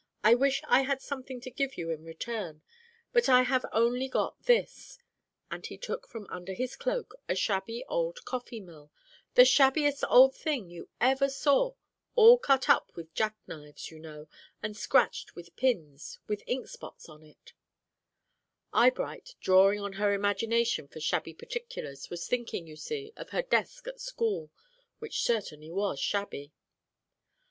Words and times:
I 0.23 0.33
wish 0.33 0.63
I 0.67 0.81
had 0.81 0.99
something 0.99 1.39
to 1.41 1.51
give 1.51 1.77
you 1.77 1.91
in 1.91 2.03
return, 2.03 2.63
but 3.13 3.29
I 3.29 3.43
have 3.43 3.67
only 3.71 4.07
got 4.07 4.45
this,' 4.45 4.97
and 5.51 5.63
he 5.63 5.77
took 5.77 6.07
from 6.07 6.25
under 6.27 6.53
his 6.53 6.75
cloak 6.75 7.13
a 7.29 7.35
shabby, 7.35 7.85
old 7.87 8.25
coffee 8.25 8.61
mill 8.61 8.91
the 9.35 9.43
shabbiest 9.45 10.03
old 10.09 10.35
thing 10.35 10.71
you 10.71 10.89
ever 10.99 11.29
saw, 11.29 11.75
all 12.15 12.39
cut 12.39 12.67
up 12.67 12.91
with 12.95 13.13
jack 13.13 13.37
knives, 13.45 13.91
you 13.91 13.99
know, 13.99 14.27
and 14.63 14.75
scratched 14.75 15.35
with 15.35 15.55
pins, 15.55 16.17
with 16.25 16.41
ink 16.47 16.67
spots 16.67 17.07
on 17.07 17.21
it," 17.21 17.53
Eyebright, 18.73 19.35
drawing 19.39 19.79
on 19.79 19.93
her 20.01 20.13
imagination 20.15 20.87
for 20.87 20.99
shabby 20.99 21.35
particulars, 21.35 22.09
was 22.09 22.27
thinking, 22.27 22.65
you 22.65 22.75
see, 22.75 23.13
of 23.15 23.29
her 23.29 23.43
desk 23.43 23.85
at 23.87 24.01
school, 24.01 24.49
which 24.97 25.21
certainly 25.21 25.69
was 25.69 25.99
shabby. 25.99 26.51